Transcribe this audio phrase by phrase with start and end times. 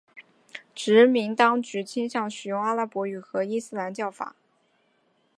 [0.73, 4.35] 殖民当局倾向使用阿拉伯语和伊斯兰教法。